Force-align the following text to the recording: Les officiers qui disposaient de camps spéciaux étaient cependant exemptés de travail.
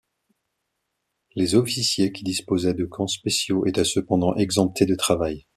Les 1.35 1.53
officiers 1.53 2.11
qui 2.11 2.23
disposaient 2.23 2.73
de 2.73 2.85
camps 2.85 3.05
spéciaux 3.05 3.67
étaient 3.67 3.83
cependant 3.85 4.33
exemptés 4.33 4.87
de 4.87 4.95
travail. 4.95 5.45